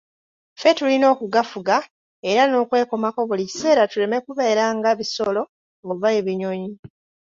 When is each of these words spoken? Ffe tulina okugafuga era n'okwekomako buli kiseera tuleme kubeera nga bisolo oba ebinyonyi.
Ffe 0.57 0.69
tulina 0.77 1.05
okugafuga 1.13 1.77
era 2.31 2.43
n'okwekomako 2.47 3.19
buli 3.29 3.43
kiseera 3.49 3.83
tuleme 3.91 4.17
kubeera 4.25 4.63
nga 4.77 4.89
bisolo 4.99 5.41
oba 5.91 6.07
ebinyonyi. 6.19 6.71